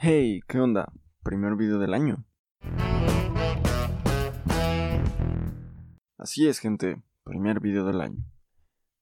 [0.00, 0.92] Hey, ¿qué onda?
[1.24, 2.24] Primer video del año.
[6.16, 7.02] Así es, gente.
[7.24, 8.24] Primer video del año.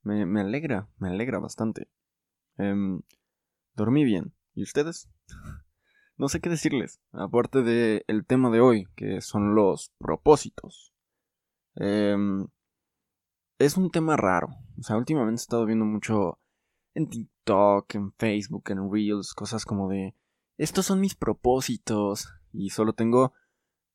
[0.05, 1.91] Me, me alegra, me alegra bastante.
[2.57, 3.03] Em,
[3.75, 4.33] dormí bien.
[4.55, 5.11] ¿Y ustedes?
[6.17, 6.99] no sé qué decirles.
[7.13, 10.95] Aparte del el tema de hoy, que son los propósitos.
[11.75, 12.47] Em,
[13.59, 14.49] es un tema raro.
[14.79, 16.39] O sea, últimamente he estado viendo mucho
[16.95, 20.15] en TikTok, en Facebook, en Reels, cosas como de
[20.57, 23.35] estos son mis propósitos y solo tengo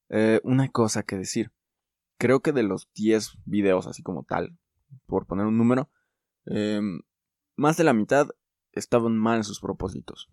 [0.10, 1.52] eh, una cosa que decir.
[2.18, 4.58] Creo que de los 10 videos así como tal,
[5.08, 5.90] por poner un número,
[6.46, 7.02] em,
[7.56, 8.30] más de la mitad
[8.72, 10.30] estaban mal en sus propósitos.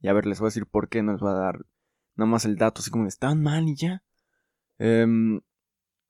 [0.00, 1.66] Y a ver, les voy a decir por qué, no les voy a dar
[2.16, 4.02] nada más el dato, así como de estaban mal y ya.
[4.78, 5.40] Em,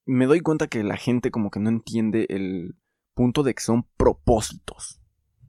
[0.07, 2.77] me doy cuenta que la gente como que no entiende el
[3.15, 5.01] punto de que son propósitos.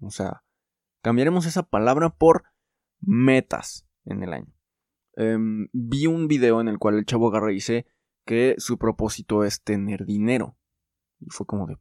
[0.02, 0.44] O sea,
[1.02, 2.44] cambiaremos esa palabra por
[3.06, 4.54] metas en el año.
[5.16, 7.86] Em, vi un video en el cual el chavo agarra y dice
[8.26, 10.58] que su propósito es tener dinero.
[11.20, 11.78] Y fue como de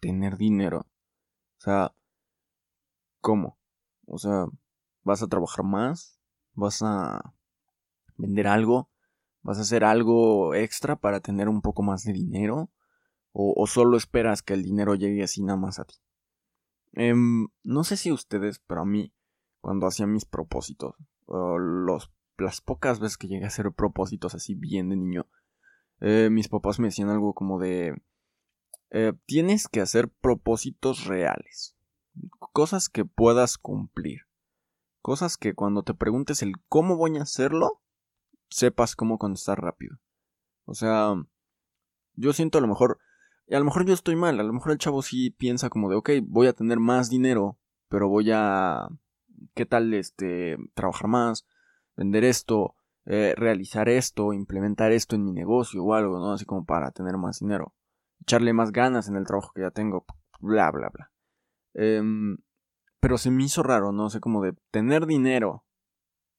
[0.00, 0.80] tener dinero.
[0.80, 1.94] O sea,
[3.20, 3.58] ¿cómo?
[4.06, 4.46] O sea,
[5.02, 6.20] ¿vas a trabajar más?
[6.54, 7.34] ¿Vas a
[8.16, 8.90] vender algo?
[9.42, 12.70] ¿Vas a hacer algo extra para tener un poco más de dinero?
[13.32, 15.94] ¿O, solo esperas que el dinero llegue así nada más a ti?
[16.92, 19.12] Em, no sé si ustedes, pero a mí
[19.60, 20.94] cuando hacía mis propósitos.
[21.26, 25.26] los, las pocas veces que llegué a hacer propósitos así bien de niño,
[26.00, 28.00] eh, mis papás me decían algo como de...
[28.90, 31.76] Eh, tienes que hacer propósitos reales.
[32.52, 34.22] Cosas que puedas cumplir.
[35.02, 37.82] Cosas que cuando te preguntes el cómo voy a hacerlo,
[38.48, 39.98] sepas cómo contestar rápido.
[40.64, 41.14] O sea,
[42.14, 42.98] yo siento a lo mejor...
[43.46, 45.88] Y a lo mejor yo estoy mal, a lo mejor el chavo sí piensa como
[45.88, 48.88] de, ok, voy a tener más dinero, pero voy a
[49.54, 51.46] qué tal este trabajar más,
[51.96, 56.32] vender esto, eh, realizar esto, implementar esto en mi negocio o algo, ¿no?
[56.32, 57.74] Así como para tener más dinero,
[58.20, 60.04] echarle más ganas en el trabajo que ya tengo,
[60.40, 61.10] bla, bla, bla.
[61.74, 62.38] Em,
[63.00, 64.10] pero se me hizo raro, ¿no?
[64.10, 65.64] sé, como de tener dinero.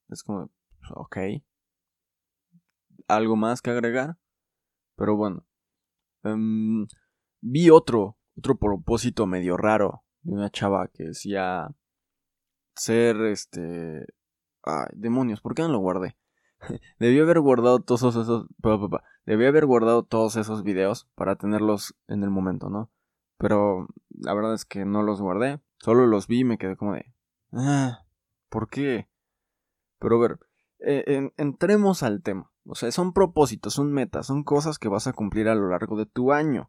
[0.08, 0.50] Es como, de,
[0.94, 1.16] ok.
[3.08, 4.18] ¿Algo más que agregar?
[4.96, 5.46] Pero bueno.
[6.22, 6.86] Em,
[7.40, 11.74] vi otro, otro propósito medio raro de una chava que decía
[12.80, 14.06] ser este...
[14.62, 16.16] Ay, demonios, ¿por qué no lo guardé?
[16.98, 18.46] Debí haber guardado todos esos...
[19.26, 22.90] Debí haber guardado todos esos videos para tenerlos en el momento, ¿no?
[23.38, 25.60] Pero la verdad es que no los guardé.
[25.78, 27.12] Solo los vi y me quedé como de...
[27.52, 28.04] Ah,
[28.48, 29.08] ¿por qué?
[29.98, 30.38] Pero a ver,
[30.78, 32.50] eh, entremos al tema.
[32.64, 35.96] O sea, son propósitos, son metas, son cosas que vas a cumplir a lo largo
[35.96, 36.68] de tu año.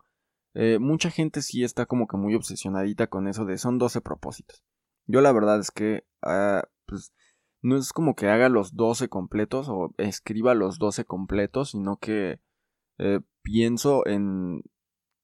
[0.54, 4.64] Eh, mucha gente sí está como que muy obsesionadita con eso de son 12 propósitos.
[5.12, 7.14] Yo la verdad es que, ah, pues,
[7.62, 12.40] no es como que haga los 12 completos o escriba los 12 completos, sino que
[12.98, 14.64] eh, pienso en,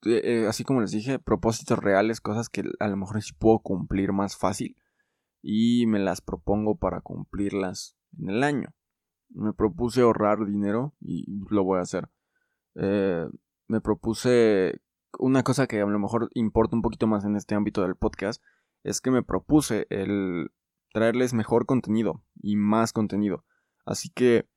[0.06, 3.60] eh, eh, así como les dije, propósitos reales, cosas que a lo mejor sí puedo
[3.60, 4.76] cumplir más fácil
[5.42, 8.76] y me las propongo para cumplirlas en el año.
[9.30, 12.10] Me propuse ahorrar dinero y lo voy a hacer.
[12.76, 14.82] me propuse
[15.18, 18.44] una cosa que a lo mejor importa un poquito más en este ámbito del podcast
[18.84, 20.52] es que me propuse el
[20.94, 23.46] traerles mejor contenido y más contenido.
[23.86, 24.48] Así que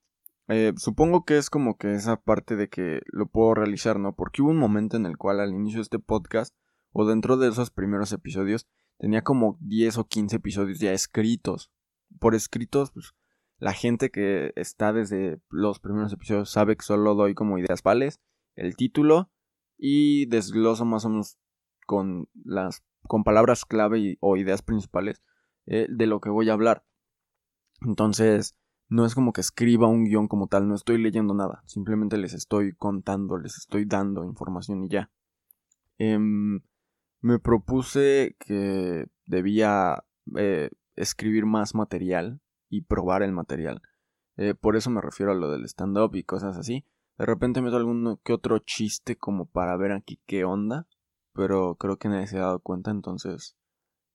[0.49, 4.15] eh, supongo que es como que esa parte de que lo puedo realizar, ¿no?
[4.15, 6.55] Porque hubo un momento en el cual al inicio de este podcast
[6.93, 8.67] o dentro de esos primeros episodios
[8.99, 11.71] tenía como 10 o 15 episodios ya escritos.
[12.19, 13.15] Por escritos, pues
[13.59, 18.21] la gente que está desde los primeros episodios sabe que solo doy como ideas vales,
[18.57, 19.31] el título
[19.79, 21.39] y desgloso más o menos
[21.87, 25.21] con las con palabras clave o ideas principales
[25.67, 26.85] eh, de lo que voy a hablar.
[27.81, 28.57] Entonces,
[28.89, 32.35] no es como que escriba un guion como tal, no estoy leyendo nada, simplemente les
[32.35, 35.11] estoy contando, les estoy dando información y ya.
[35.99, 36.61] Em,
[37.21, 40.05] me propuse que debía
[40.37, 43.83] eh, escribir más material y probar el material.
[44.37, 46.87] Eh, por eso me refiero a lo del stand-up y cosas así.
[47.19, 50.87] De repente meto algún que otro chiste como para ver aquí qué onda
[51.33, 53.57] pero creo que nadie se ha dado cuenta, entonces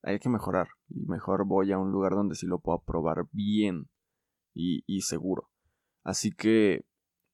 [0.03, 0.67] hay que mejorar.
[0.89, 3.89] Y mejor voy a un lugar donde sí lo puedo probar bien
[4.53, 5.49] y, seguro.
[6.03, 6.85] Así que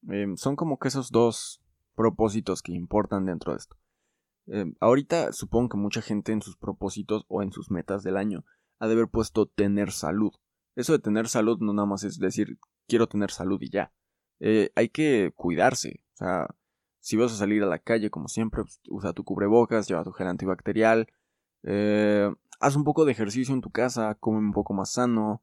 [0.08, 1.62] em, son como que esos dos
[1.94, 3.76] propósitos que importan dentro de esto.
[4.46, 8.44] Em, ahorita supongo que mucha gente en sus propósitos o en sus metas del año
[8.80, 10.32] ha de haber puesto tener salud.
[10.74, 12.58] Eso de tener salud no nada más es decir
[12.88, 13.92] quiero tener salud y ya.
[14.40, 16.04] Eh, hay que cuidarse.
[16.14, 16.48] O sea,
[17.02, 20.12] si vas a salir a la calle, como siempre, pues, usa tu cubrebocas, lleva tu
[20.12, 21.08] gel antibacterial,
[21.64, 25.42] eh, haz un poco de ejercicio en tu casa, come un poco más sano,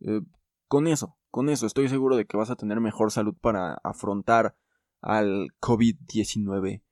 [0.00, 0.20] eh,
[0.66, 4.56] con eso, con eso estoy seguro de que vas a tener mejor salud para afrontar
[5.00, 6.82] al COVID-19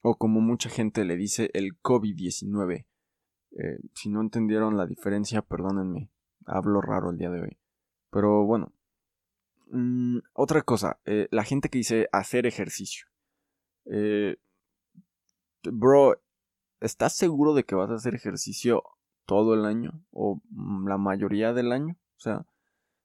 [0.00, 2.86] o como mucha gente le dice el COVID-19.
[3.56, 6.10] Eh, si no entendieron la diferencia, perdónenme,
[6.46, 7.58] hablo raro el día de hoy.
[8.10, 8.72] Pero bueno,
[9.70, 13.06] mm, otra cosa, la gente que dice hacer ejercicio.
[13.86, 14.36] Eh,
[15.62, 16.20] bro,
[16.80, 18.82] ¿estás seguro de que vas a hacer ejercicio
[19.26, 21.96] todo el año o mm, la mayoría del año?
[22.16, 22.46] O sea,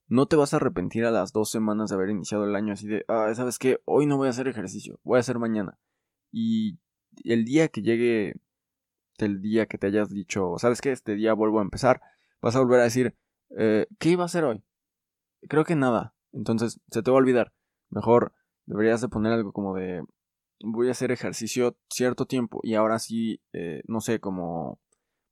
[0.07, 2.87] no te vas a arrepentir a las dos semanas de haber iniciado el año así
[2.87, 3.79] de, ah, ¿sabes qué?
[3.85, 5.79] Hoy no voy a hacer ejercicio, voy a hacer mañana.
[6.31, 6.79] Y
[7.23, 8.35] el día que llegue,
[9.17, 10.91] el día que te hayas dicho, ¿sabes qué?
[10.91, 12.01] Este día vuelvo a empezar,
[12.41, 13.15] vas a volver a decir,
[13.57, 14.63] eh, ¿qué iba a hacer hoy?
[15.47, 16.15] Creo que nada.
[16.31, 17.53] Entonces, se te va a olvidar.
[17.89, 18.33] Mejor
[18.65, 20.03] deberías de poner algo como de,
[20.61, 24.79] voy a hacer ejercicio cierto tiempo y ahora sí, eh, no sé, como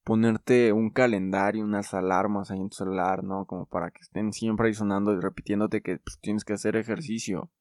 [0.04, 3.46] ponerte un calendario, unas alarmas ahí en tu celular, ¿no?
[3.46, 7.52] Como para que estén siempre ahí sonando y repitiéndote que pues, tienes que hacer ejercicio.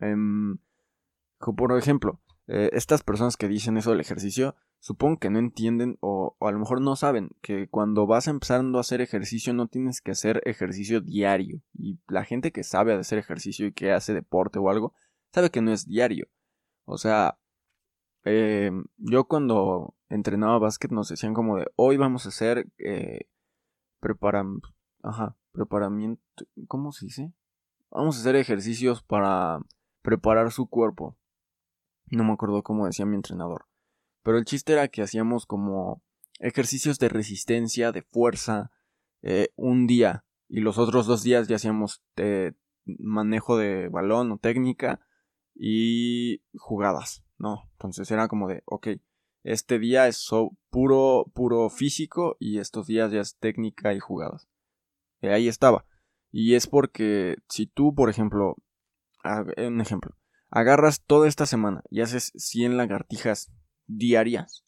[0.00, 0.58] Em,
[1.38, 6.34] por ejemplo, eh, estas personas que dicen eso del ejercicio, supongo que no entienden o,
[6.38, 10.00] o, a lo mejor no saben que cuando vas empezando a hacer ejercicio no tienes
[10.00, 11.62] que hacer ejercicio diario.
[11.72, 14.92] Y la gente que sabe hacer ejercicio y que hace deporte o algo,
[15.32, 16.26] sabe que no es diario.
[16.86, 17.38] O sea,
[18.24, 23.28] eh, yo cuando entrenaba básquet nos decían como de hoy vamos a hacer eh,
[25.02, 26.22] ajá, preparamiento,
[26.68, 27.32] ¿cómo se dice?
[27.90, 29.60] Vamos a hacer ejercicios para
[30.02, 31.16] preparar su cuerpo.
[32.06, 33.66] No me acuerdo cómo decía mi entrenador.
[34.22, 36.02] Pero el chiste era que hacíamos como
[36.38, 38.70] ejercicios de resistencia, de fuerza,
[39.22, 40.24] eh, un día.
[40.48, 42.52] Y los otros dos días ya hacíamos eh,
[42.84, 45.05] manejo de balón o técnica
[45.58, 47.26] y jugadas.
[47.38, 47.68] ¿no?
[47.72, 48.88] Entonces era como de, ok,
[49.44, 50.28] este día es
[50.70, 54.48] puro, puro físico y estos días ya es técnica y jugadas.
[55.20, 55.84] Y ahí estaba.
[56.32, 58.56] Y es porque si tú, por ejemplo,
[59.56, 60.16] un ejemplo,
[60.50, 63.52] agarras toda esta semana y haces 100 lagartijas
[63.86, 64.64] diarias,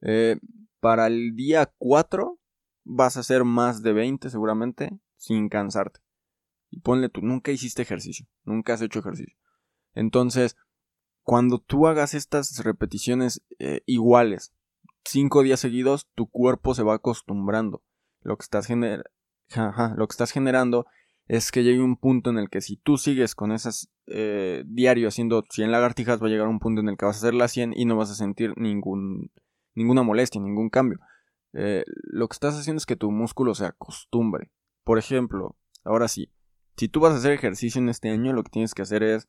[0.00, 0.38] eh,
[0.80, 2.38] para el día 4
[2.84, 6.00] vas a hacer más de 20 seguramente sin cansarte.
[6.70, 9.36] Y ponle tú, nunca hiciste ejercicio, nunca has hecho ejercicio.
[9.98, 10.56] Entonces,
[11.24, 14.54] cuando tú hagas estas repeticiones eh, iguales,
[15.04, 17.82] cinco días seguidos, tu cuerpo se va acostumbrando.
[18.22, 20.86] Lo que estás, lo que estás generando
[21.26, 25.08] es que llegue un punto en el que si tú sigues con esas eh, diario
[25.08, 27.52] haciendo 100 lagartijas, va a llegar un punto en el que vas a hacer las
[27.52, 29.32] 100 y no vas a sentir ningún,
[29.74, 31.00] ninguna molestia, ningún cambio.
[31.54, 34.52] Eh, lo que estás haciendo es que tu músculo se acostumbre.
[34.84, 36.32] Por ejemplo, ahora sí,
[36.76, 39.28] si tú vas a hacer ejercicio en este año, lo que tienes que hacer es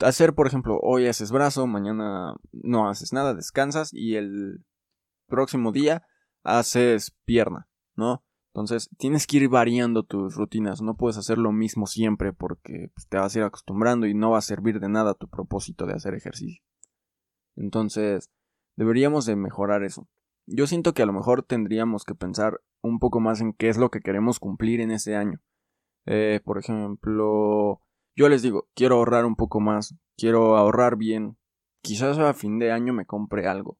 [0.00, 4.64] hacer, por ejemplo, hoy haces brazo, mañana no haces nada, descansas y el
[5.26, 6.06] próximo día
[6.42, 8.24] haces pierna, ¿no?
[8.54, 13.08] Entonces tienes que ir variando tus rutinas, no puedes hacer lo mismo siempre porque pues,
[13.08, 15.94] te vas a ir acostumbrando y no va a servir de nada tu propósito de
[15.94, 16.62] hacer ejercicio.
[17.56, 18.30] Entonces,
[18.76, 20.06] deberíamos de mejorar eso.
[20.46, 23.78] Yo siento que a lo mejor tendríamos que pensar un poco más en qué es
[23.78, 25.40] lo que queremos cumplir en ese año.
[26.04, 27.80] Eh, por ejemplo,
[28.14, 31.36] yo les digo, quiero ahorrar un poco más, quiero ahorrar bien.
[31.82, 33.78] Quizás a fin de año me compre algo.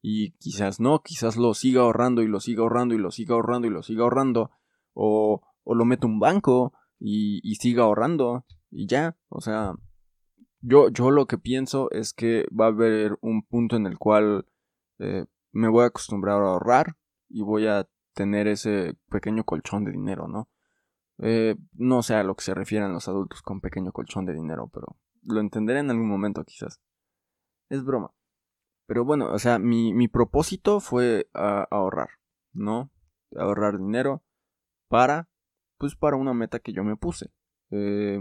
[0.00, 3.68] Y quizás no, quizás lo siga ahorrando y lo siga ahorrando y lo siga ahorrando
[3.68, 4.50] y lo siga ahorrando.
[4.94, 8.44] O, o lo meto un banco y, y siga ahorrando.
[8.70, 9.74] Y ya, o sea,
[10.60, 14.46] yo, yo lo que pienso es que va a haber un punto en el cual
[14.98, 16.96] eh, me voy a acostumbrar a ahorrar
[17.28, 20.48] y voy a tener ese pequeño colchón de dinero, ¿no?
[21.18, 24.68] Eh, no sé a lo que se refieren los adultos con pequeño colchón de dinero,
[24.72, 26.80] pero lo entenderé en algún momento quizás.
[27.68, 28.12] Es broma.
[28.86, 32.10] Pero bueno, o sea, mi, mi propósito fue ahorrar,
[32.52, 32.90] ¿no?
[33.36, 34.22] Ahorrar dinero
[34.88, 35.28] para,
[35.78, 37.30] pues para una meta que yo me puse.
[37.70, 38.18] Eh,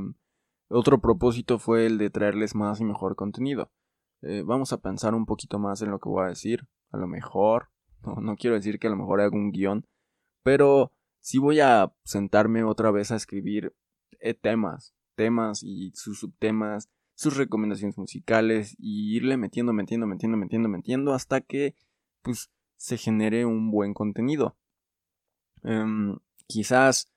[0.69, 3.71] otro propósito fue el de traerles más y mejor contenido.
[4.21, 6.67] Eh, vamos a pensar un poquito más en lo que voy a decir.
[6.91, 7.69] A lo mejor,
[8.05, 9.85] no, no quiero decir que a lo mejor haga un guion,
[10.43, 13.73] pero si voy a sentarme otra vez a escribir
[14.19, 20.67] eh, temas, temas y sus subtemas, sus recomendaciones musicales y irle metiendo, metiendo, metiendo, metiendo,
[20.69, 21.75] metiendo hasta que
[22.23, 24.57] pues se genere un buen contenido.
[25.63, 27.11] Em, quizás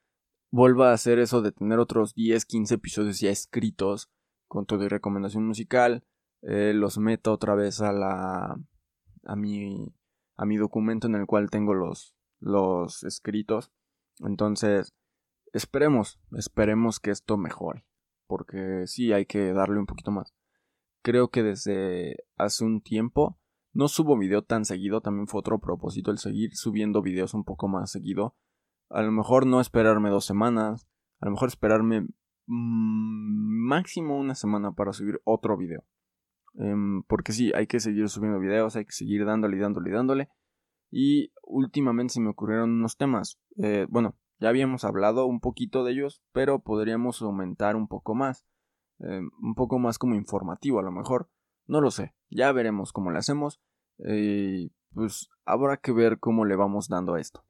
[0.50, 4.10] vuelva a hacer eso de tener otros 10, 15 episodios ya escritos
[4.46, 6.04] con todo y recomendación musical,
[6.42, 8.60] eh, los meto otra vez a la
[9.24, 9.94] a mi
[10.36, 13.72] a mi documento en el cual tengo los los escritos
[14.20, 14.94] entonces,
[15.52, 17.84] esperemos, esperemos que esto mejore,
[18.26, 20.34] porque sí hay que darle un poquito más.
[21.02, 23.38] Creo que desde hace un tiempo
[23.72, 27.68] no subo video tan seguido, también fue otro propósito el seguir subiendo videos un poco
[27.68, 28.36] más seguido.
[28.88, 30.86] A lo mejor no esperarme dos semanas,
[31.20, 32.02] a lo mejor esperarme
[32.46, 35.84] mm, máximo una semana para subir otro video.
[36.54, 39.92] Em, porque sí, hay que seguir subiendo videos, hay que seguir dándole y dándole y
[39.92, 40.28] dándole.
[40.96, 43.40] Y últimamente se me ocurrieron unos temas.
[43.56, 48.44] Eh, bueno, ya habíamos hablado un poquito de ellos, pero podríamos aumentar un poco más.
[49.00, 51.28] Em, un poco más como informativo a lo mejor.
[51.66, 53.60] No lo sé, ya veremos cómo lo hacemos.
[54.06, 57.44] Eh, pues habrá que ver cómo le vamos dando a esto.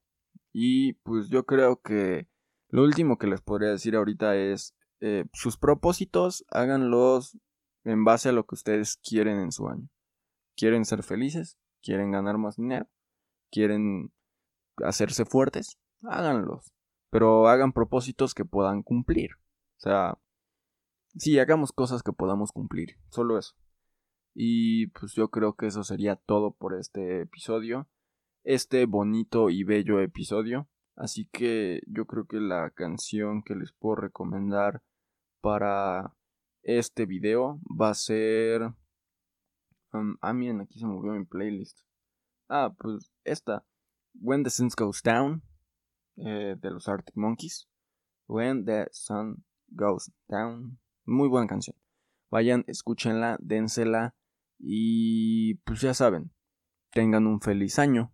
[0.50, 2.26] Y pues yo creo que
[2.68, 7.36] lo último que les podría decir ahorita es eh, sus propósitos háganlos
[7.84, 9.86] en base a lo que ustedes quieren en su año.
[10.56, 11.58] ¿Quieren ser felices?
[11.82, 12.88] ¿Quieren ganar más dinero?
[13.54, 14.12] ¿Quieren
[14.84, 15.78] hacerse fuertes?
[16.02, 16.72] Háganlos.
[17.10, 19.30] Pero hagan propósitos que puedan cumplir.
[19.76, 20.18] O sea,
[21.16, 22.96] sí, hagamos cosas que podamos cumplir.
[23.10, 23.54] Solo eso.
[24.34, 27.88] Y pues yo creo que eso sería todo por este episodio.
[28.42, 30.68] Este bonito y bello episodio.
[30.96, 34.82] Así que yo creo que la canción que les puedo recomendar
[35.40, 36.12] para
[36.64, 38.62] este video va a ser...
[39.92, 41.84] Um, ah, miren, aquí se movió mi playlist.
[42.48, 43.64] Ah, pues esta.
[44.20, 45.42] When the Sun Goes Down.
[46.16, 47.68] Eh, de los Arctic Monkeys.
[48.26, 50.78] When the Sun Goes Down.
[51.04, 51.76] Muy buena canción.
[52.30, 54.14] Vayan, escúchenla, dénsela.
[54.58, 56.32] Y pues ya saben.
[56.90, 58.12] Tengan un feliz año.